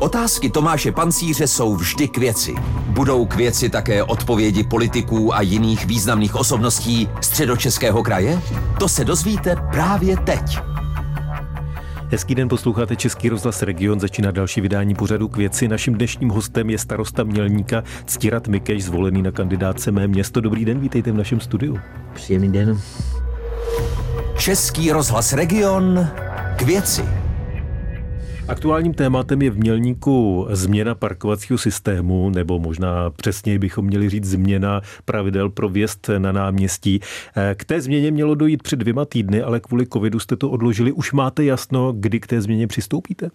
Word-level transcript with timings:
Otázky 0.00 0.50
Tomáše 0.50 0.92
Pancíře 0.92 1.46
jsou 1.46 1.76
vždy 1.76 2.08
k 2.08 2.18
věci. 2.18 2.54
Budou 2.86 3.26
k 3.26 3.34
věci 3.34 3.70
také 3.70 4.02
odpovědi 4.02 4.64
politiků 4.64 5.34
a 5.34 5.40
jiných 5.40 5.86
významných 5.86 6.34
osobností 6.34 7.08
středočeského 7.20 8.02
kraje? 8.02 8.40
To 8.78 8.88
se 8.88 9.04
dozvíte 9.04 9.56
právě 9.70 10.16
teď. 10.16 10.58
Hezký 12.08 12.34
den, 12.34 12.48
posloucháte 12.48 12.96
Český 12.96 13.28
rozhlas 13.28 13.62
Region, 13.62 14.00
začíná 14.00 14.30
další 14.30 14.60
vydání 14.60 14.94
pořadu 14.94 15.28
k 15.28 15.36
věci. 15.36 15.68
Naším 15.68 15.94
dnešním 15.94 16.28
hostem 16.28 16.70
je 16.70 16.78
starosta 16.78 17.24
Mělníka 17.24 17.84
Ctirat 18.06 18.48
Mikeš, 18.48 18.84
zvolený 18.84 19.22
na 19.22 19.30
kandidátce 19.30 19.92
Mé 19.92 20.08
město. 20.08 20.40
Dobrý 20.40 20.64
den, 20.64 20.80
vítejte 20.80 21.12
v 21.12 21.16
našem 21.16 21.40
studiu. 21.40 21.78
Příjemný 22.14 22.52
den. 22.52 22.80
Český 24.38 24.92
rozhlas 24.92 25.32
Region 25.32 26.08
k 26.56 26.62
věci. 26.62 27.19
Aktuálním 28.50 28.94
tématem 28.94 29.42
je 29.42 29.50
v 29.50 29.58
Mělníku 29.58 30.46
změna 30.50 30.94
parkovacího 30.94 31.58
systému, 31.58 32.30
nebo 32.30 32.58
možná 32.58 33.10
přesněji 33.10 33.58
bychom 33.58 33.84
měli 33.84 34.08
říct 34.08 34.24
změna 34.24 34.80
pravidel 35.04 35.50
pro 35.50 35.68
vjezd 35.68 36.10
na 36.18 36.32
náměstí. 36.32 37.00
K 37.54 37.64
té 37.64 37.80
změně 37.80 38.10
mělo 38.10 38.34
dojít 38.34 38.62
před 38.62 38.76
dvěma 38.76 39.04
týdny, 39.04 39.42
ale 39.42 39.60
kvůli 39.60 39.86
covidu 39.86 40.18
jste 40.18 40.36
to 40.36 40.50
odložili. 40.50 40.92
Už 40.92 41.12
máte 41.12 41.44
jasno, 41.44 41.92
kdy 41.92 42.20
k 42.20 42.26
té 42.26 42.40
změně 42.40 42.66
přistoupíte? 42.66 43.30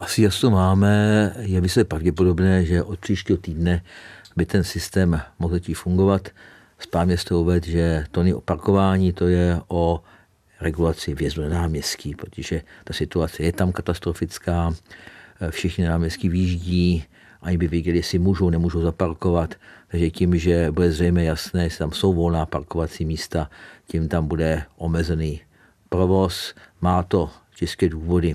Asi 0.00 0.22
jasno 0.22 0.50
máme. 0.50 1.32
Je 1.38 1.60
by 1.60 1.68
se 1.68 1.84
pravděpodobné, 1.84 2.64
že 2.64 2.82
od 2.82 2.98
příštího 2.98 3.36
týdne 3.36 3.82
by 4.36 4.46
ten 4.46 4.64
systém 4.64 5.20
mohl 5.38 5.54
začít 5.54 5.74
fungovat. 5.74 6.28
Správně 6.78 7.18
jste 7.18 7.34
uvedl, 7.34 7.66
že 7.66 8.04
to 8.10 8.22
není 8.22 8.34
o 8.34 8.40
parkování, 8.40 9.12
to 9.12 9.26
je 9.26 9.60
o 9.68 10.00
regulaci 10.60 11.14
vjezdu 11.14 11.42
na 11.42 11.48
náměstí, 11.48 12.14
protože 12.14 12.62
ta 12.84 12.94
situace 12.94 13.42
je 13.42 13.52
tam 13.52 13.72
katastrofická, 13.72 14.74
všichni 15.50 15.84
na 15.84 15.90
náměstí 15.90 16.28
výjíždí, 16.28 17.04
ani 17.42 17.58
by 17.58 17.68
věděli, 17.68 17.96
jestli 17.96 18.18
můžou, 18.18 18.50
nemůžou 18.50 18.80
zaparkovat. 18.80 19.54
Takže 19.88 20.10
tím, 20.10 20.38
že 20.38 20.70
bude 20.70 20.92
zřejmě 20.92 21.24
jasné, 21.24 21.64
jestli 21.64 21.78
tam 21.78 21.92
jsou 21.92 22.12
volná 22.12 22.46
parkovací 22.46 23.04
místa, 23.04 23.50
tím 23.86 24.08
tam 24.08 24.28
bude 24.28 24.62
omezený 24.76 25.40
provoz. 25.88 26.54
Má 26.80 27.02
to 27.02 27.30
české 27.54 27.88
důvody 27.88 28.34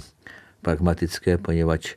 pragmatické, 0.62 1.38
poněvadž 1.38 1.96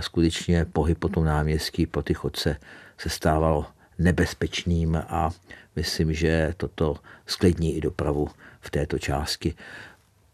skutečně 0.00 0.64
pohyb 0.64 0.98
po 0.98 1.08
tom 1.08 1.24
náměstí 1.24 1.86
pro 1.86 2.02
ty 2.02 2.14
chodce 2.14 2.56
se 2.98 3.08
stávalo 3.08 3.66
nebezpečným 3.98 4.96
a 5.08 5.30
myslím, 5.76 6.14
že 6.14 6.54
toto 6.56 6.96
sklidní 7.26 7.76
i 7.76 7.80
dopravu 7.80 8.28
v 8.64 8.70
této 8.70 8.98
části. 8.98 9.54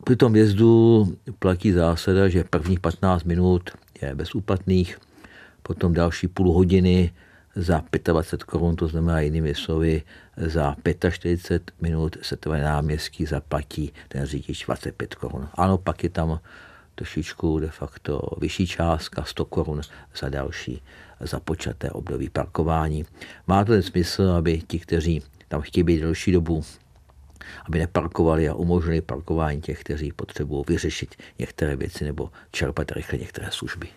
Při 0.05 0.17
tom 0.17 0.37
jezdu 0.37 1.07
platí 1.39 1.73
zásada, 1.73 2.29
že 2.29 2.45
prvních 2.45 2.81
15 2.81 3.25
minut 3.25 3.71
je 4.03 4.15
bezúplatných, 4.15 4.99
potom 5.63 5.93
další 5.93 6.29
půl 6.29 6.53
hodiny 6.53 7.13
za 7.57 7.83
25 8.05 8.45
korun, 8.45 8.77
to 8.77 8.89
znamená 8.89 9.21
jinými 9.21 9.55
slovy, 9.55 10.03
za 10.37 10.77
45 11.11 11.75
minut 11.81 12.17
se 12.23 12.37
tvoje 12.37 12.63
náměstí 12.63 13.27
zaplatí 13.27 13.93
ten 14.09 14.27
řidič 14.27 14.65
25 14.67 15.15
korun. 15.15 15.49
Ano, 15.55 15.79
pak 15.79 16.05
je 16.05 16.11
tam 16.11 16.41
trošičku 16.95 17.59
de 17.59 17.69
facto 17.69 18.21
vyšší 18.41 18.67
částka, 18.67 19.25
100 19.25 19.45
korun 19.45 19.81
za 20.17 20.29
další 20.29 20.83
započaté 21.21 21.91
období 21.91 22.29
parkování. 22.29 23.05
Má 23.47 23.65
to 23.65 23.73
ten 23.73 23.83
smysl, 23.83 24.23
aby 24.23 24.63
ti, 24.67 24.79
kteří 24.79 25.23
tam 25.49 25.61
chtějí 25.61 25.85
být 25.85 26.01
delší 26.01 26.33
dobu, 26.33 26.65
aby 27.65 27.79
neparkovali 27.79 28.49
a 28.49 28.55
umožnili 28.55 29.01
parkování 29.01 29.61
těch, 29.61 29.81
kteří 29.81 30.13
potřebují 30.13 30.65
vyřešit 30.69 31.15
některé 31.39 31.77
věci 31.77 32.05
nebo 32.05 32.31
čerpat 32.51 32.93
rychle 32.93 33.19
některé 33.19 33.49
služby. 33.51 33.89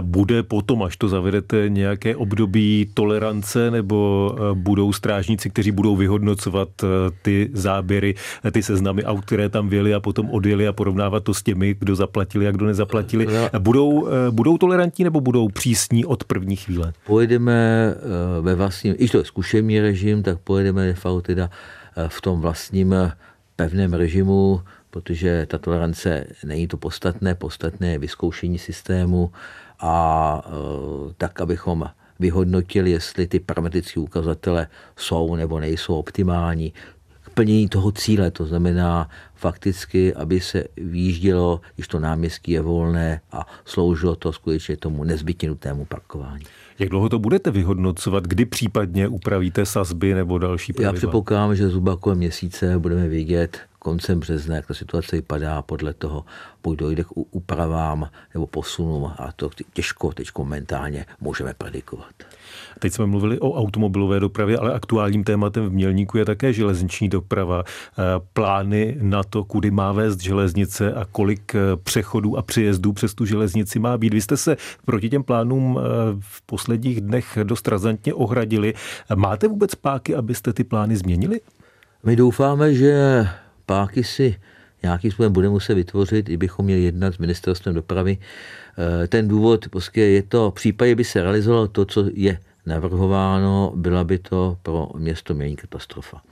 Bude 0.00 0.42
potom, 0.42 0.82
až 0.82 0.96
to 0.96 1.08
zavedete, 1.08 1.68
nějaké 1.68 2.16
období 2.16 2.90
tolerance 2.94 3.70
nebo 3.70 4.30
eh, 4.36 4.54
budou 4.54 4.92
strážníci, 4.92 5.50
kteří 5.50 5.70
budou 5.70 5.96
vyhodnocovat 5.96 6.68
eh, 6.82 6.86
ty 7.22 7.50
záběry, 7.52 8.14
eh, 8.44 8.50
ty 8.50 8.62
seznamy 8.62 9.04
aut, 9.04 9.24
které 9.24 9.48
tam 9.48 9.68
věli 9.68 9.94
a 9.94 10.00
potom 10.00 10.30
odjeli 10.30 10.68
a 10.68 10.72
porovnávat 10.72 11.24
to 11.24 11.34
s 11.34 11.42
těmi, 11.42 11.76
kdo 11.78 11.96
zaplatili 11.96 12.48
a 12.48 12.50
kdo 12.50 12.66
nezaplatili. 12.66 13.26
Budou, 13.58 14.08
budou 14.30 14.58
tolerantní 14.58 15.04
nebo 15.04 15.20
budou 15.20 15.48
přísní 15.48 16.04
od 16.04 16.24
první 16.24 16.56
chvíle? 16.56 16.92
Pojedeme 17.06 17.94
ve 18.40 18.54
vlastním, 18.54 18.94
i 18.98 19.08
to 19.08 19.18
je 19.18 19.24
zkušený 19.24 19.80
režim, 19.80 20.22
tak 20.22 20.38
pojedeme 20.38 20.86
de 20.86 20.94
facto 20.94 21.20
teda 21.20 21.50
v 22.08 22.20
tom 22.20 22.40
vlastním 22.40 22.94
pevném 23.56 23.94
režimu, 23.94 24.62
protože 24.90 25.46
ta 25.46 25.58
tolerance 25.58 26.26
není 26.44 26.68
to 26.68 26.76
podstatné, 26.76 27.34
podstatné 27.34 27.92
je 27.92 27.98
vyzkoušení 27.98 28.58
systému 28.58 29.32
a 29.80 30.42
e, 30.46 30.50
tak, 31.18 31.40
abychom 31.40 31.90
vyhodnotili, 32.18 32.90
jestli 32.90 33.26
ty 33.26 33.40
parametrické 33.40 34.00
ukazatele 34.00 34.66
jsou 34.96 35.34
nebo 35.34 35.60
nejsou 35.60 35.98
optimální 35.98 36.72
plnění 37.34 37.68
toho 37.68 37.92
cíle, 37.92 38.30
to 38.30 38.46
znamená 38.46 39.08
fakticky, 39.34 40.14
aby 40.14 40.40
se 40.40 40.64
výjíždělo, 40.76 41.60
když 41.74 41.88
to 41.88 42.00
náměstí 42.00 42.52
je 42.52 42.60
volné 42.60 43.20
a 43.32 43.46
sloužilo 43.64 44.16
to 44.16 44.32
skutečně 44.32 44.76
tomu 44.76 45.04
nezbytně 45.04 45.48
nutnému 45.48 45.84
parkování. 45.84 46.44
Jak 46.78 46.88
dlouho 46.88 47.08
to 47.08 47.18
budete 47.18 47.50
vyhodnocovat? 47.50 48.24
Kdy 48.24 48.44
případně 48.44 49.08
upravíte 49.08 49.66
sazby 49.66 50.14
nebo 50.14 50.38
další 50.38 50.72
pravidla? 50.72 50.94
Já 50.94 50.98
předpokládám, 50.98 51.56
že 51.56 51.68
zhruba 51.68 51.96
kolem 51.96 52.18
měsíce 52.18 52.78
budeme 52.78 53.08
vědět, 53.08 53.58
koncem 53.84 54.20
března, 54.20 54.56
jak 54.56 54.66
ta 54.66 54.74
situace 54.74 55.16
vypadá, 55.16 55.62
podle 55.62 55.94
toho 55.94 56.24
buď 56.62 56.78
dojde 56.78 57.04
k 57.04 57.08
úpravám 57.14 58.08
nebo 58.34 58.46
posunům 58.46 59.04
a 59.04 59.32
to 59.36 59.50
těžko 59.72 60.12
teď 60.12 60.28
momentálně 60.38 61.06
můžeme 61.20 61.54
predikovat. 61.54 62.14
Teď 62.78 62.92
jsme 62.92 63.06
mluvili 63.06 63.40
o 63.40 63.52
automobilové 63.52 64.20
dopravě, 64.20 64.58
ale 64.58 64.72
aktuálním 64.72 65.24
tématem 65.24 65.66
v 65.66 65.72
Mělníku 65.72 66.18
je 66.18 66.24
také 66.24 66.52
železniční 66.52 67.08
doprava. 67.08 67.64
Eh, 67.64 68.02
plány 68.32 68.96
na 69.00 69.22
to, 69.22 69.44
kudy 69.44 69.70
má 69.70 69.92
vést 69.92 70.20
železnice 70.20 70.92
a 70.94 71.04
kolik 71.04 71.54
eh, 71.54 71.76
přechodů 71.76 72.38
a 72.38 72.42
přejezdů 72.42 72.92
přes 72.92 73.14
tu 73.14 73.26
železnici 73.26 73.78
má 73.78 73.98
být. 73.98 74.14
Vy 74.14 74.20
jste 74.20 74.36
se 74.36 74.56
proti 74.84 75.08
těm 75.08 75.22
plánům 75.22 75.78
eh, 75.78 75.82
v 76.20 76.42
posledních 76.42 77.00
dnech 77.00 77.38
dost 77.42 77.68
razantně 77.68 78.14
ohradili. 78.14 78.74
Máte 79.14 79.48
vůbec 79.48 79.74
páky, 79.74 80.14
abyste 80.14 80.52
ty 80.52 80.64
plány 80.64 80.96
změnili? 80.96 81.40
My 82.04 82.16
doufáme, 82.16 82.74
že 82.74 83.26
páky 83.66 84.04
si 84.04 84.36
nějakým 84.84 85.10
způsobem 85.10 85.32
bude 85.32 85.48
muset 85.48 85.74
vytvořit, 85.74 86.28
i 86.28 86.36
bychom 86.36 86.64
měli 86.64 86.82
jednat 86.82 87.14
s 87.14 87.18
ministerstvem 87.18 87.74
dopravy. 87.74 88.18
Eh, 88.18 89.06
ten 89.08 89.28
důvod 89.28 89.68
prostě 89.68 90.00
je 90.00 90.22
to, 90.22 90.50
v 90.50 90.54
případě 90.54 90.94
by 90.94 91.04
se 91.04 91.22
realizovalo 91.22 91.68
to, 91.68 91.84
co 91.84 92.04
je 92.14 92.38
navrhováno, 92.66 93.72
byla 93.76 94.04
by 94.04 94.18
to 94.18 94.58
pro 94.62 94.88
město 94.98 95.34
méně 95.34 95.56
katastrofa. 95.56 96.22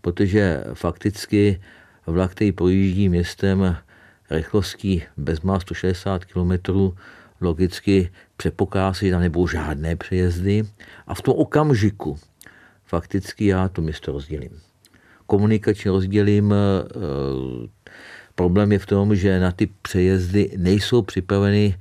Protože 0.00 0.64
fakticky 0.74 1.60
vlak, 2.06 2.30
který 2.30 2.52
projíždí 2.52 3.08
městem 3.08 3.76
rychlostí 4.30 5.02
bezmála 5.16 5.60
160 5.60 6.24
km, 6.24 6.52
logicky 7.40 8.10
předpokládá 8.36 8.94
se, 8.94 9.06
že 9.06 9.12
tam 9.12 9.20
nebudou 9.20 9.46
žádné 9.46 9.96
přejezdy 9.96 10.62
a 11.06 11.14
v 11.14 11.22
tom 11.22 11.34
okamžiku 11.36 12.18
fakticky 12.84 13.46
já 13.46 13.68
to 13.68 13.82
město 13.82 14.12
rozdělím 14.12 14.71
komunikačně 15.32 15.90
rozdělím. 15.90 16.52
Eh, 16.52 17.68
problém 18.34 18.72
je 18.72 18.78
v 18.78 18.86
tom, 18.86 19.16
že 19.16 19.40
na 19.40 19.52
ty 19.52 19.68
přejezdy 19.82 20.50
nejsou 20.56 21.02
připraveny 21.02 21.74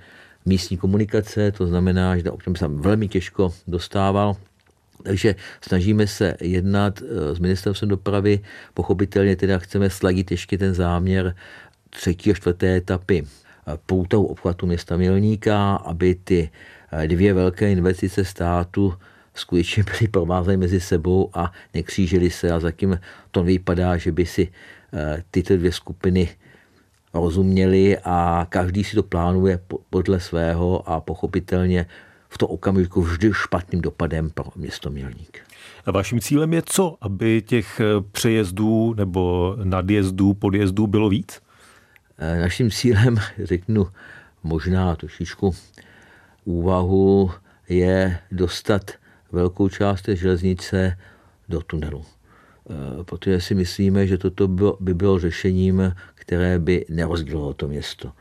místní 0.46 0.78
komunikace, 0.78 1.52
to 1.52 1.68
znamená, 1.68 2.18
že 2.18 2.24
k 2.24 2.58
jsem 2.58 2.80
velmi 2.80 3.08
těžko 3.08 3.54
dostával. 3.68 4.36
Takže 5.04 5.36
snažíme 5.62 6.08
se 6.08 6.36
jednat 6.42 7.04
eh, 7.04 7.36
s 7.36 7.40
ministerstvem 7.40 7.90
dopravy, 7.90 8.40
pochopitelně 8.74 9.36
teda 9.36 9.60
chceme 9.60 9.90
sladit 9.90 10.32
ještě 10.32 10.58
ten 10.58 10.74
záměr 10.74 11.36
třetí 11.90 12.32
a 12.32 12.34
čtvrté 12.34 12.76
etapy 12.76 13.24
eh, 13.24 13.78
poutou 13.86 14.32
obchvatu 14.32 14.64
města 14.64 14.98
Milníka, 14.98 15.76
aby 15.76 16.16
ty 16.16 16.50
dvě 17.08 17.34
velké 17.34 17.72
investice 17.72 18.26
státu 18.26 18.94
skutečně 19.34 19.84
byli 19.84 20.08
provázány 20.08 20.58
mezi 20.58 20.80
sebou 20.80 21.30
a 21.34 21.52
nekřížili 21.74 22.30
se 22.30 22.52
a 22.52 22.60
zatím 22.60 23.00
to 23.32 23.44
vypadá, 23.44 23.98
že 23.98 24.12
by 24.12 24.26
si 24.26 24.52
eh, 24.94 25.24
tyto 25.32 25.58
dvě 25.58 25.72
skupiny 25.72 26.30
rozuměli 27.14 27.98
a 28.04 28.48
každý 28.50 28.84
si 28.84 28.96
to 28.96 29.04
plánuje 29.04 29.60
podle 29.90 30.20
svého 30.20 30.90
a 30.90 31.02
pochopitelně 31.02 31.86
v 32.30 32.38
to 32.38 32.48
okamžiku 32.48 33.02
vždy 33.02 33.30
špatným 33.34 33.82
dopadem 33.82 34.30
pro 34.30 34.46
město 34.56 34.90
Mělník. 34.90 35.40
A 35.86 35.92
vaším 35.92 36.20
cílem 36.20 36.54
je 36.54 36.62
co, 36.66 36.98
aby 37.02 37.42
těch 37.42 37.80
eh, 37.80 37.86
přejezdů 38.12 38.94
nebo 38.94 39.56
nadjezdů, 39.64 40.34
podjezdů 40.34 40.88
bylo 40.88 41.10
víc? 41.10 41.42
Eh, 42.18 42.40
naším 42.40 42.72
cílem, 42.72 43.18
řeknu 43.44 43.88
možná 44.44 44.96
trošičku 44.96 45.56
úvahu, 46.46 47.32
je 47.70 48.20
dostat 48.32 48.92
velkou 49.32 49.70
část 49.70 50.02
té 50.02 50.16
železnice 50.16 50.98
do 51.50 51.62
tunelu. 51.62 52.06
E, 52.06 53.04
protože 53.04 53.42
si 53.42 53.56
myslíme, 53.56 54.08
že 54.08 54.18
toto 54.18 54.48
by 54.80 54.94
bylo 54.94 55.20
řešením, 55.20 55.96
které 56.16 56.60
by 56.60 56.86
nerozdělilo 56.90 57.54
to 57.54 57.68
město. 57.68 58.12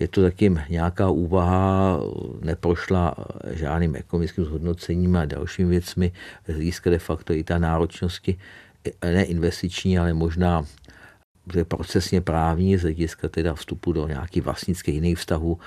je 0.00 0.08
to 0.08 0.22
zatím 0.22 0.60
nějaká 0.68 1.08
úvaha, 1.10 2.00
neprošla 2.42 3.14
žádným 3.50 3.96
ekonomickým 3.96 4.44
zhodnocením 4.44 5.16
a 5.16 5.24
dalšími 5.24 5.70
věcmi, 5.70 6.12
získá 6.48 6.90
de 6.90 6.98
facto 6.98 7.32
i 7.32 7.44
ta 7.44 7.58
náročnosti, 7.58 8.38
ne 9.04 9.24
investiční, 9.24 9.98
ale 9.98 10.12
možná 10.12 10.64
procesně 11.68 12.20
právní, 12.20 12.76
z 12.76 12.82
hlediska 12.82 13.28
teda 13.28 13.54
vstupu 13.54 13.92
do 13.92 14.08
nějakých 14.08 14.42
vlastnických 14.42 14.94
jiných 14.94 15.18
vztahů, 15.18 15.58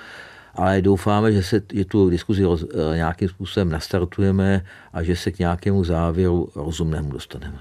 ale 0.60 0.82
doufáme, 0.82 1.32
že, 1.32 1.42
se, 1.42 1.62
že 1.72 1.84
tu 1.84 2.10
diskuzi 2.10 2.44
roz, 2.44 2.64
nějakým 2.94 3.28
způsobem 3.28 3.70
nastartujeme 3.70 4.64
a 4.92 5.02
že 5.02 5.16
se 5.16 5.30
k 5.30 5.38
nějakému 5.38 5.84
závěru 5.84 6.48
rozumnému 6.54 7.12
dostaneme. 7.12 7.58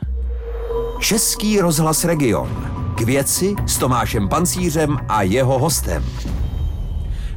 Český 1.00 1.60
rozhlas 1.60 2.06
Region. 2.06 2.50
K 2.98 3.02
věci 3.02 3.56
s 3.66 3.78
Tomášem 3.78 4.30
Pancířem 4.30 4.98
a 5.10 5.22
jeho 5.22 5.60
hostem. 5.60 6.06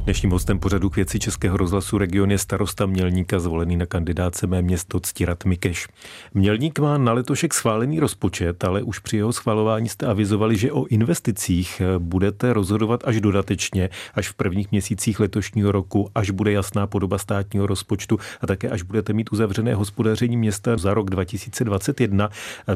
Dnešním 0.03 0.31
hostem 0.31 0.59
pořadu 0.59 0.89
k 0.89 0.95
věci 0.95 1.19
Českého 1.19 1.57
rozhlasu 1.57 1.97
region 1.97 2.31
je 2.31 2.37
starosta 2.37 2.85
Mělníka 2.85 3.39
zvolený 3.39 3.77
na 3.77 3.85
kandidáce 3.85 4.47
mé 4.47 4.61
město 4.61 4.99
Ctirat 4.99 5.45
Mikeš. 5.45 5.87
Mělník 6.33 6.79
má 6.79 6.97
na 6.97 7.13
letošek 7.13 7.53
schválený 7.53 7.99
rozpočet, 7.99 8.63
ale 8.63 8.83
už 8.83 8.99
při 8.99 9.17
jeho 9.17 9.33
schvalování 9.33 9.89
jste 9.89 10.05
avizovali, 10.05 10.57
že 10.57 10.71
o 10.71 10.85
investicích 10.85 11.81
budete 11.97 12.53
rozhodovat 12.53 13.01
až 13.05 13.21
dodatečně, 13.21 13.89
až 14.13 14.29
v 14.29 14.33
prvních 14.33 14.71
měsících 14.71 15.19
letošního 15.19 15.71
roku, 15.71 16.09
až 16.15 16.29
bude 16.29 16.51
jasná 16.51 16.87
podoba 16.87 17.17
státního 17.17 17.67
rozpočtu 17.67 18.19
a 18.41 18.47
také 18.47 18.69
až 18.69 18.81
budete 18.81 19.13
mít 19.13 19.31
uzavřené 19.31 19.75
hospodaření 19.75 20.37
města 20.37 20.77
za 20.77 20.93
rok 20.93 21.09
2021. 21.09 22.29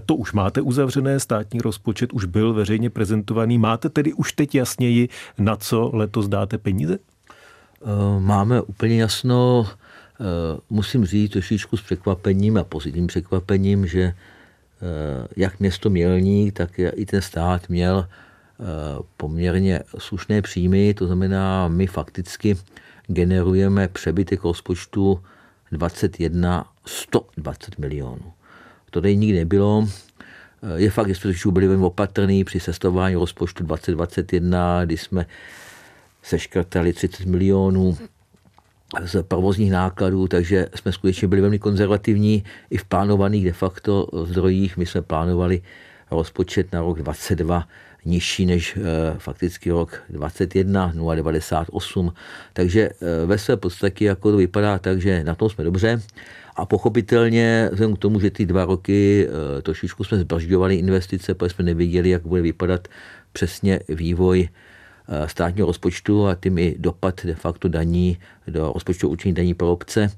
To 0.05 0.15
už 0.15 0.33
máte 0.33 0.61
uzavřené, 0.61 1.19
státní 1.19 1.59
rozpočet 1.59 2.13
už 2.13 2.25
byl 2.25 2.53
veřejně 2.53 2.89
prezentovaný. 2.89 3.57
Máte 3.57 3.89
tedy 3.89 4.13
už 4.13 4.33
teď 4.33 4.55
jasněji, 4.55 5.09
na 5.39 5.55
co 5.55 5.89
letos 5.93 6.27
dáte 6.27 6.57
peníze? 6.57 6.97
Eh, 7.81 8.19
máme 8.19 8.61
úplně 8.61 9.01
jasno, 9.01 9.67
eh, 9.67 10.23
musím 10.69 11.05
říct 11.05 11.31
trošičku 11.31 11.77
s 11.77 11.81
překvapením 11.81 12.57
a 12.57 12.63
pozitivním 12.63 13.07
překvapením, 13.07 13.87
že 13.87 14.01
eh, 14.01 14.13
jak 15.35 15.59
město 15.59 15.89
Mělník, 15.89 16.53
tak 16.53 16.79
i 16.79 17.05
ten 17.05 17.21
stát 17.21 17.69
měl 17.69 18.07
poměrně 19.17 19.83
slušné 19.97 20.41
příjmy, 20.41 20.93
to 20.93 21.05
znamená, 21.05 21.67
my 21.67 21.87
fakticky 21.87 22.57
generujeme 23.07 23.87
přebytek 23.87 24.43
rozpočtu 24.43 25.23
21 25.71 26.65
120 26.85 27.77
milionů. 27.77 28.33
To 28.89 29.01
tady 29.01 29.17
nikdy 29.17 29.37
nebylo. 29.37 29.87
Je 30.75 30.89
fakt, 30.89 31.07
že 31.07 31.15
jsme 31.15 31.51
byli 31.51 31.67
velmi 31.67 31.85
opatrní 31.85 32.43
při 32.43 32.59
sestavování 32.59 33.15
rozpočtu 33.15 33.63
2021, 33.63 34.85
kdy 34.85 34.97
jsme 34.97 35.25
seškrtali 36.27 36.93
30 36.93 37.25
milionů 37.25 37.97
z 39.05 39.23
provozních 39.23 39.71
nákladů, 39.71 40.27
takže 40.27 40.67
jsme 40.75 40.91
skutečně 40.91 41.27
byli 41.27 41.41
velmi 41.41 41.59
konzervativní 41.59 42.43
i 42.69 42.77
v 42.77 42.85
plánovaných 42.85 43.45
de 43.45 43.53
facto 43.53 44.07
zdrojích. 44.23 44.77
My 44.77 44.85
jsme 44.85 45.01
plánovali 45.01 45.61
rozpočet 46.11 46.73
na 46.73 46.81
rok 46.81 46.99
22 47.01 47.67
nižší 48.05 48.45
než 48.45 48.77
e, 48.77 48.79
fakticky 49.19 49.71
rok 49.71 50.03
21, 50.09 50.91
0,98. 50.95 52.11
Takže 52.53 52.81
e, 52.81 53.25
ve 53.25 53.37
své 53.37 53.57
podstatě 53.57 54.05
jako 54.05 54.31
to 54.31 54.37
vypadá 54.37 54.79
tak, 54.79 55.01
že 55.01 55.23
na 55.23 55.35
tom 55.35 55.49
jsme 55.49 55.63
dobře. 55.63 56.01
A 56.55 56.65
pochopitelně, 56.65 57.69
vzhledem 57.71 57.95
k 57.95 57.99
tomu, 57.99 58.19
že 58.19 58.31
ty 58.31 58.45
dva 58.45 58.65
roky 58.65 59.27
e, 59.27 59.61
trošičku 59.61 60.03
jsme 60.03 60.17
zbržďovali 60.17 60.75
investice, 60.75 61.33
protože 61.33 61.55
jsme 61.55 61.65
nevěděli, 61.65 62.09
jak 62.09 62.21
bude 62.21 62.41
vypadat 62.41 62.87
přesně 63.33 63.79
vývoj 63.89 64.47
Eh, 64.47 64.49
státního 65.25 65.67
rozpočtu 65.67 66.27
a 66.27 66.35
tím 66.35 66.57
i 66.57 66.75
dopad 66.79 67.25
de 67.25 67.35
facto 67.35 67.67
daní 67.67 68.17
do 68.47 68.71
rozpočtu 68.73 69.09
učení 69.09 69.33
daní 69.33 69.53
pro 69.53 69.71
obce, 69.71 70.11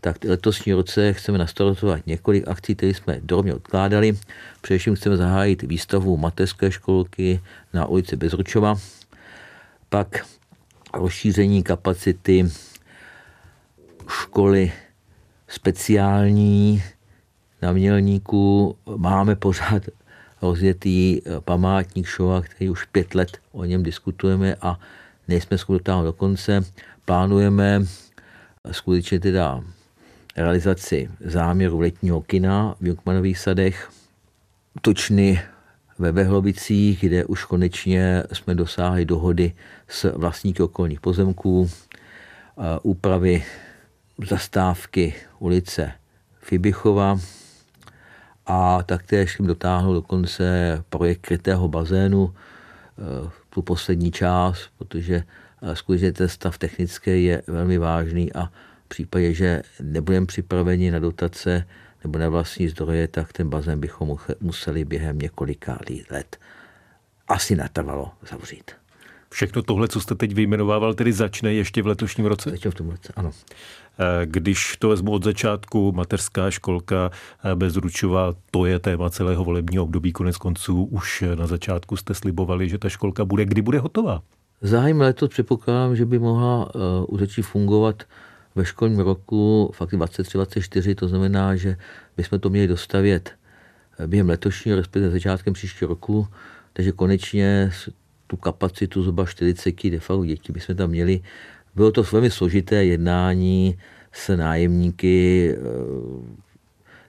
tak 0.00 0.24
letosní 0.24 0.72
roce 0.72 1.12
chceme 1.12 1.38
nastartovat 1.38 2.06
několik 2.06 2.48
akcí, 2.48 2.74
které 2.74 2.94
jsme 2.94 3.20
drobně 3.22 3.54
odkládali. 3.54 4.18
Především 4.60 4.94
chceme 4.94 5.16
zahájit 5.16 5.62
výstavu 5.62 6.16
mateřské 6.16 6.70
školky 6.70 7.40
na 7.72 7.86
ulici 7.86 8.16
Bezručova, 8.16 8.74
pak 9.88 10.26
rozšíření 10.94 11.62
kapacity 11.62 12.48
školy 14.08 14.72
speciální 15.48 16.82
na 17.62 17.72
Mělníku. 17.72 18.76
Máme 18.96 19.36
pořád 19.36 19.82
rozjetý 20.42 21.20
eh, 21.20 21.40
památník 21.40 22.08
Shoah, 22.08 22.48
který 22.48 22.70
už 22.70 22.84
pět 22.84 23.14
let 23.14 23.38
o 23.52 23.64
něm 23.64 23.82
diskutujeme 23.82 24.54
a 24.60 24.80
nejsme 25.28 25.58
schopni 25.58 25.78
dotáhnout 25.78 26.04
do 26.04 26.12
konce. 26.12 26.64
Plánujeme 27.04 27.80
eh, 28.64 28.74
skutečně 28.74 29.20
teda 29.20 29.64
realizaci 30.36 31.10
záměru 31.20 31.80
letního 31.80 32.20
kina 32.22 32.74
v 32.80 32.86
Junkmanových 32.86 33.38
sadech, 33.38 33.90
točny 34.82 35.40
ve 35.98 36.12
Vehlovicích, 36.12 37.00
kde 37.00 37.24
už 37.24 37.44
konečně 37.44 38.22
jsme 38.32 38.54
dosáhli 38.54 39.04
dohody 39.04 39.52
s 39.88 40.12
vlastníky 40.16 40.62
okolních 40.62 41.00
pozemků, 41.00 41.70
eh, 41.70 42.62
úpravy 42.82 43.44
zastávky 44.28 45.14
ulice 45.38 45.92
Fibichova, 46.40 47.18
a 48.46 48.82
taktéž 48.82 49.38
jim 49.38 49.46
dotáhnout 49.46 49.94
dokonce 49.94 50.84
projekt 50.90 51.20
krytého 51.20 51.68
bazénu, 51.68 52.34
eh, 52.34 53.30
tu 53.50 53.62
poslední 53.62 54.12
část, 54.12 54.70
protože 54.78 55.22
eh, 55.62 55.76
skutečně 55.76 56.12
ten 56.12 56.28
stav 56.28 56.58
technický 56.58 57.24
je 57.24 57.42
velmi 57.46 57.78
vážný 57.78 58.32
a 58.32 58.46
v 58.84 58.88
případě, 58.88 59.34
že 59.34 59.62
nebudeme 59.80 60.26
připraveni 60.26 60.90
na 60.90 60.98
dotace 60.98 61.66
nebo 62.04 62.18
na 62.18 62.28
vlastní 62.28 62.68
zdroje, 62.68 63.08
tak 63.08 63.32
ten 63.32 63.48
bazén 63.48 63.80
bychom 63.80 64.16
museli 64.40 64.84
během 64.84 65.18
několika 65.18 65.78
let 66.10 66.38
asi 67.28 67.56
natrvalo 67.56 68.10
zavřít. 68.30 68.70
Všechno 69.30 69.62
tohle, 69.62 69.88
co 69.88 70.00
jste 70.00 70.14
teď 70.14 70.34
vyjmenovával, 70.34 70.94
tedy 70.94 71.12
začne 71.12 71.54
ještě 71.54 71.82
v 71.82 71.86
letošním 71.86 72.26
roce? 72.26 72.50
Začne 72.50 72.70
v 72.70 72.74
tom 72.74 72.90
roce, 72.90 73.12
ano. 73.16 73.30
Eh, 73.98 74.26
když 74.26 74.76
to 74.78 74.88
vezmu 74.88 75.12
od 75.12 75.24
začátku, 75.24 75.92
mateřská 75.92 76.50
školka 76.50 77.10
eh, 77.44 77.54
Bezručová, 77.54 78.34
to 78.50 78.66
je 78.66 78.78
téma 78.78 79.10
celého 79.10 79.44
volebního 79.44 79.84
období. 79.84 80.12
Konec 80.12 80.36
konců 80.36 80.84
už 80.84 81.24
na 81.34 81.46
začátku 81.46 81.96
jste 81.96 82.14
slibovali, 82.14 82.68
že 82.68 82.78
ta 82.78 82.88
školka 82.88 83.24
bude. 83.24 83.44
Kdy 83.44 83.62
bude 83.62 83.78
hotová? 83.78 84.22
Zájem 84.62 85.00
letos 85.00 85.30
předpokládám, 85.30 85.96
že 85.96 86.06
by 86.06 86.18
mohla 86.18 86.72
začít 87.18 87.42
fungovat 87.42 88.02
ve 88.54 88.64
školním 88.64 88.98
roku 88.98 89.70
fakt 89.74 89.92
23-24, 89.92 90.94
to 90.94 91.08
znamená, 91.08 91.56
že 91.56 91.76
bychom 92.16 92.40
to 92.40 92.50
měli 92.50 92.68
dostavět 92.68 93.32
během 94.06 94.28
letošního, 94.28 94.76
respektive 94.76 95.10
začátkem 95.10 95.52
příštího 95.52 95.88
roku, 95.88 96.28
takže 96.72 96.92
konečně 96.92 97.70
tu 98.26 98.36
kapacitu 98.36 99.02
zhruba 99.02 99.26
40 99.26 99.90
de 99.90 100.00
facto 100.00 100.24
dětí 100.24 100.52
bychom 100.52 100.76
tam 100.76 100.90
měli. 100.90 101.20
Bylo 101.74 101.92
to 101.92 102.02
velmi 102.02 102.30
složité 102.30 102.84
jednání 102.84 103.78
s 104.12 104.36
nájemníky, 104.36 105.54
eh, 105.54 105.60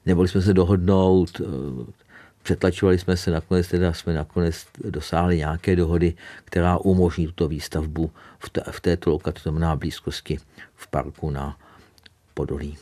neboli 0.06 0.28
jsme 0.28 0.42
se 0.42 0.54
dohodnout, 0.54 1.42
eh, 1.42 1.44
přetlačovali 2.44 3.00
jsme 3.00 3.18
se, 3.18 3.32
nakonec 3.32 3.68
teda 3.68 3.94
jsme 3.94 4.14
nakonec 4.14 4.66
dosáhli 4.90 5.38
nějaké 5.38 5.76
dohody, 5.76 6.14
která 6.46 6.78
umožní 6.78 7.26
tuto 7.26 7.48
výstavbu 7.48 8.12
v, 8.40 8.72
v 8.72 8.82
této 8.82 9.10
lokaci, 9.10 9.34
to 9.34 9.42
znamená 9.50 9.76
blízkosti 9.76 10.38
v 10.76 10.88
parku 10.88 11.30
na 11.30 11.58
Podolí. 12.34 12.78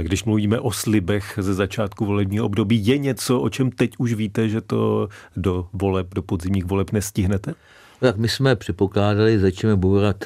Když 0.00 0.24
mluvíme 0.24 0.60
o 0.60 0.72
slibech 0.72 1.38
ze 1.42 1.54
začátku 1.54 2.06
volebního 2.06 2.46
období, 2.46 2.86
je 2.86 2.98
něco, 2.98 3.40
o 3.40 3.48
čem 3.48 3.70
teď 3.70 3.92
už 3.98 4.14
víte, 4.14 4.48
že 4.48 4.60
to 4.60 5.08
do 5.36 5.68
voleb, 5.72 6.14
do 6.14 6.22
podzimních 6.22 6.64
voleb 6.64 6.92
nestihnete? 6.92 7.50
No 8.02 8.08
tak 8.08 8.16
my 8.16 8.28
jsme 8.28 8.56
předpokládali, 8.56 9.38
začneme 9.38 9.76
bourat 9.76 10.24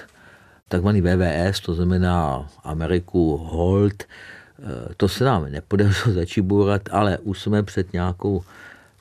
takzvaný 0.69 1.01
VVS, 1.01 1.61
to 1.61 1.75
znamená 1.75 2.49
Ameriku 2.65 3.37
Hold. 3.37 4.05
To 4.97 5.09
se 5.09 5.25
nám 5.25 5.51
nepodařilo 5.51 6.15
začít 6.15 6.43
bourat, 6.43 6.83
ale 6.91 7.19
už 7.19 7.41
jsme 7.41 7.63
před 7.63 7.93
nějakou, 7.93 8.43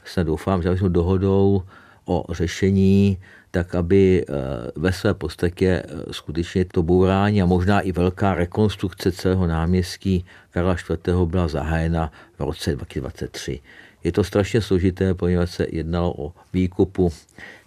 se 0.06 0.24
doufám, 0.24 0.62
že 0.62 0.78
jsme 0.78 0.90
dohodou 0.90 1.64
o 2.06 2.26
řešení 2.34 3.18
tak 3.56 3.76
aby 3.76 4.26
eh, 4.28 4.34
ve 4.76 4.92
své 4.92 5.14
podstatě 5.14 5.68
eh, 5.68 6.14
skutečně 6.14 6.66
to 6.66 6.84
bourání 6.84 7.42
a 7.42 7.46
možná 7.46 7.80
i 7.80 7.92
velká 7.92 8.36
rekonstrukce 8.36 9.12
celého 9.12 9.48
náměstí 9.48 10.26
Karla 10.52 10.76
IV. 10.76 11.16
byla 11.26 11.48
zahájena 11.48 12.12
v 12.38 12.44
roce 12.44 12.76
2023. 12.76 13.60
Je 14.04 14.12
to 14.12 14.24
strašně 14.24 14.62
složité, 14.62 15.14
poněvadž 15.14 15.50
se 15.50 15.68
jednalo 15.72 16.14
o 16.18 16.34
výkupu 16.54 17.12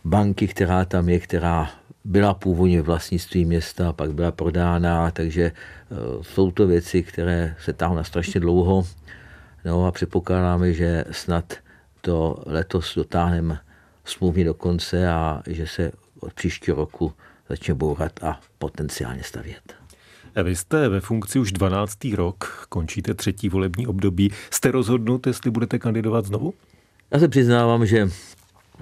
banky, 0.04 0.49
která 0.49 0.85
tam 0.85 1.09
je, 1.09 1.21
která 1.21 1.71
byla 2.04 2.35
původně 2.35 2.83
vlastnictví 2.83 3.45
města, 3.45 3.92
pak 3.92 4.12
byla 4.12 4.33
prodána, 4.33 5.11
takže 5.11 5.45
eh, 5.52 5.95
jsou 6.23 6.50
to 6.50 6.66
věci, 6.66 7.02
které 7.02 7.57
se 7.64 7.73
táhnou 7.73 7.97
na 7.97 8.04
strašně 8.04 8.40
dlouho. 8.40 8.85
No 9.64 9.87
a 9.87 9.90
předpokládáme, 9.92 10.73
že 10.73 11.04
snad 11.11 11.54
to 12.00 12.42
letos 12.47 12.95
dotáhneme 12.95 13.59
smluvně 14.09 14.45
do 14.45 14.55
konce 14.55 15.09
a 15.09 15.43
že 15.47 15.67
se 15.67 15.93
od 16.21 16.33
příštího 16.33 16.77
roku 16.77 17.12
začne 17.49 17.75
bourat 17.75 18.25
a 18.25 18.41
potenciálně 18.59 19.23
stavět. 19.23 19.75
Vy 20.43 20.57
jste 20.57 20.88
ve 20.88 21.00
funkci 21.00 21.38
už 21.38 21.53
12. 21.53 22.05
rok, 22.15 22.67
končíte 22.69 23.15
třetí 23.15 23.49
volební 23.49 23.87
období. 23.87 24.33
Jste 24.50 24.71
rozhodnut, 24.71 25.27
jestli 25.27 25.50
budete 25.50 25.79
kandidovat 25.79 26.27
znovu? 26.27 26.55
Já 27.11 27.19
se 27.19 27.29
přiznávám, 27.29 27.87
že 27.87 28.09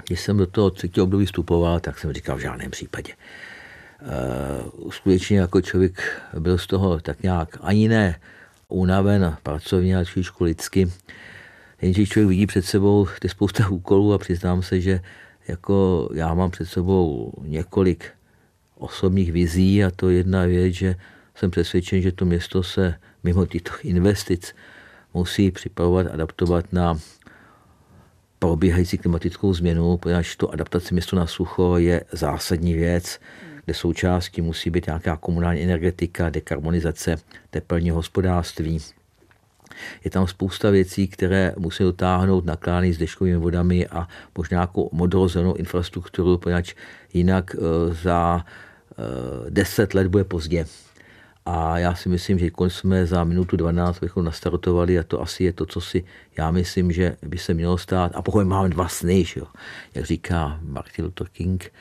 když 0.06 0.20
jsem 0.20 0.36
do 0.36 0.46
toho 0.46 0.70
třetího 0.70 1.04
období 1.04 1.26
vstupoval, 1.26 1.80
tak 1.80 1.98
jsem 1.98 2.12
říkal 2.12 2.36
v 2.36 2.40
žádném 2.40 2.70
případě. 2.70 3.12
Uh, 4.82 4.90
skutečně 4.90 5.38
jako 5.38 5.60
člověk 5.60 6.22
byl 6.38 6.58
z 6.58 6.66
toho 6.66 7.00
tak 7.00 7.22
nějak 7.22 7.58
ani 7.60 7.88
ne 7.88 8.20
unaven 8.68 9.36
pracovně, 9.42 9.96
ale 9.96 10.04
trošičku 10.04 10.44
lidsky. 10.44 10.92
Jenže 11.82 12.06
člověk 12.06 12.28
vidí 12.28 12.46
před 12.46 12.64
sebou 12.64 13.06
ty 13.20 13.28
spousta 13.28 13.68
úkolů 13.68 14.12
a 14.12 14.18
přiznám 14.18 14.62
se, 14.62 14.80
že 14.80 15.00
jako 15.48 16.08
já 16.14 16.34
mám 16.34 16.50
před 16.50 16.66
sebou 16.66 17.32
několik 17.42 18.10
osobních 18.74 19.32
vizí 19.32 19.84
a 19.84 19.90
to 19.90 20.10
jedna 20.10 20.44
věc, 20.44 20.74
že 20.74 20.96
jsem 21.34 21.50
přesvědčen, 21.50 22.02
že 22.02 22.12
to 22.12 22.24
město 22.24 22.62
se 22.62 22.94
mimo 23.24 23.46
těchto 23.46 23.70
investic 23.82 24.54
musí 25.14 25.50
připravovat, 25.50 26.06
adaptovat 26.06 26.72
na 26.72 26.98
probíhající 28.38 28.98
klimatickou 28.98 29.54
změnu, 29.54 29.96
protože 29.96 30.36
to 30.36 30.52
adaptace 30.52 30.94
město 30.94 31.16
na 31.16 31.26
sucho 31.26 31.78
je 31.78 32.04
zásadní 32.12 32.74
věc, 32.74 33.20
kde 33.64 33.74
součástí 33.74 34.42
musí 34.42 34.70
být 34.70 34.86
nějaká 34.86 35.16
komunální 35.16 35.62
energetika, 35.62 36.30
dekarbonizace, 36.30 37.16
teplní 37.50 37.90
hospodářství. 37.90 38.78
Je 40.04 40.10
tam 40.10 40.26
spousta 40.26 40.70
věcí, 40.70 41.08
které 41.08 41.54
musí 41.58 41.84
dotáhnout 41.84 42.44
nakládání 42.44 42.92
s 42.92 42.98
deškovými 42.98 43.36
vodami 43.36 43.86
a 43.86 44.08
možná 44.38 44.54
nějakou 44.54 44.90
modrozelenou 44.92 45.54
infrastrukturu, 45.54 46.38
protože 46.38 46.74
jinak 47.12 47.56
eh, 47.58 47.94
za 47.94 48.44
eh, 48.44 49.50
deset 49.50 49.94
let 49.94 50.06
bude 50.06 50.24
pozdě. 50.24 50.66
A 51.46 51.78
já 51.78 51.94
si 51.94 52.08
myslím, 52.08 52.38
že 52.38 52.50
když 52.58 52.74
jsme 52.74 53.06
za 53.06 53.24
minutu 53.24 53.56
12 53.56 54.00
bychom 54.00 54.24
nastartovali 54.24 54.98
a 54.98 55.02
to 55.02 55.22
asi 55.22 55.44
je 55.44 55.52
to, 55.52 55.66
co 55.66 55.80
si 55.80 56.04
já 56.38 56.50
myslím, 56.50 56.92
že 56.92 57.16
by 57.22 57.38
se 57.38 57.54
mělo 57.54 57.78
stát. 57.78 58.12
A 58.14 58.22
pokud 58.22 58.44
máme 58.44 58.68
dva 58.68 58.88
sny, 58.88 59.24
že 59.24 59.40
jo, 59.40 59.46
jak 59.94 60.04
říká 60.04 60.58
Martin 60.62 61.04
Luther 61.04 61.28
King, 61.28 61.72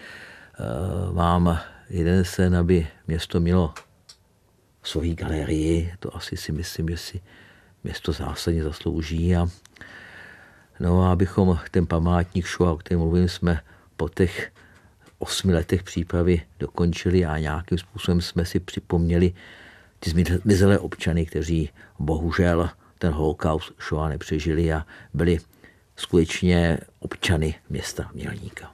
uh, 0.60 1.16
mám 1.16 1.60
jeden 1.90 2.24
sen, 2.24 2.56
aby 2.56 2.88
město 3.08 3.40
mělo 3.40 3.74
svoji 4.84 5.16
galerii, 5.16 5.94
to 6.00 6.16
asi 6.16 6.38
si 6.38 6.52
myslím, 6.52 6.90
že 6.90 6.98
si 6.98 7.22
město 7.86 8.12
zásadně 8.12 8.64
zaslouží. 8.64 9.36
A, 9.36 9.48
no 10.80 11.04
a 11.04 11.12
abychom 11.12 11.60
ten 11.72 11.86
památník 11.86 12.48
show, 12.48 12.70
o 12.70 12.78
kterém 12.78 13.00
mluvím, 13.00 13.30
jsme 13.30 13.62
po 13.98 14.10
těch 14.10 14.52
osmi 15.20 15.54
letech 15.54 15.84
přípravy 15.84 16.42
dokončili 16.60 17.26
a 17.26 17.38
nějakým 17.38 17.78
způsobem 17.78 18.22
jsme 18.22 18.46
si 18.46 18.60
připomněli 18.60 19.34
ty 20.00 20.10
zmizelé 20.44 20.80
občany, 20.80 21.26
kteří 21.26 21.70
bohužel 22.00 22.70
ten 22.98 23.14
holokaust 23.14 23.72
Shoah 23.88 24.10
nepřežili 24.10 24.74
a 24.74 24.86
byli 25.14 25.38
skutečně 25.96 26.78
občany 27.00 27.56
města 27.70 28.10
Mělníka. 28.14 28.72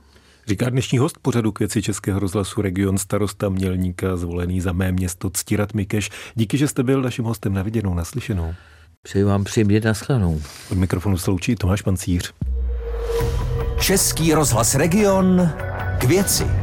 Říká 0.47 0.69
dnešní 0.69 0.97
host 0.97 1.17
pořadu 1.21 1.51
k 1.51 1.59
věci 1.59 1.81
Českého 1.81 2.19
rozhlasu 2.19 2.61
Region 2.61 2.97
starosta 2.97 3.49
Mělníka, 3.49 4.17
zvolený 4.17 4.61
za 4.61 4.71
mé 4.71 4.91
město 4.91 5.29
Ctirat 5.29 5.73
Mikeš. 5.73 6.09
Díky, 6.35 6.57
že 6.57 6.67
jste 6.67 6.83
byl 6.83 7.01
naším 7.01 7.25
hostem 7.25 7.53
na 7.53 7.63
viděnou, 7.63 7.93
naslyšenou. 7.93 8.53
Přeji 9.03 9.23
vám 9.23 9.43
příjemně 9.43 9.79
naschledanou. 9.79 10.41
Od 10.71 10.77
mikrofonu 10.77 11.17
sloučí 11.17 11.55
Tomáš 11.55 11.81
Pancíř. 11.81 12.33
Český 13.79 14.33
rozhlas 14.33 14.75
Region 14.75 15.49
k 15.99 16.03
věci. 16.03 16.60